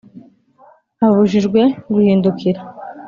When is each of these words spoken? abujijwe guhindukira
abujijwe 1.05 1.61
guhindukira 1.93 2.61